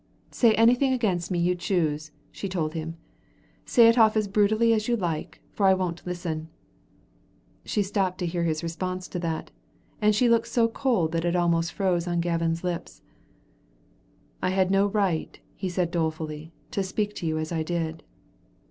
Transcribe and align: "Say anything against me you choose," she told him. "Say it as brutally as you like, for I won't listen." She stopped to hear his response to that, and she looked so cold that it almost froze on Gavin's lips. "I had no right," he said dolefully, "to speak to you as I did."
"Say 0.31 0.55
anything 0.55 0.93
against 0.93 1.29
me 1.29 1.37
you 1.37 1.53
choose," 1.53 2.09
she 2.31 2.49
told 2.49 2.73
him. 2.73 2.97
"Say 3.65 3.87
it 3.87 3.95
as 3.99 4.27
brutally 4.27 4.73
as 4.73 4.87
you 4.87 4.97
like, 4.97 5.43
for 5.53 5.67
I 5.67 5.75
won't 5.75 6.01
listen." 6.07 6.49
She 7.65 7.83
stopped 7.83 8.17
to 8.17 8.25
hear 8.25 8.41
his 8.43 8.63
response 8.63 9.07
to 9.09 9.19
that, 9.19 9.51
and 10.01 10.15
she 10.15 10.27
looked 10.27 10.47
so 10.47 10.67
cold 10.67 11.11
that 11.11 11.23
it 11.23 11.35
almost 11.35 11.71
froze 11.73 12.07
on 12.07 12.19
Gavin's 12.19 12.63
lips. 12.63 13.03
"I 14.41 14.49
had 14.49 14.71
no 14.71 14.87
right," 14.87 15.39
he 15.55 15.69
said 15.69 15.91
dolefully, 15.91 16.51
"to 16.71 16.81
speak 16.81 17.13
to 17.17 17.27
you 17.27 17.37
as 17.37 17.51
I 17.51 17.61
did." 17.61 18.01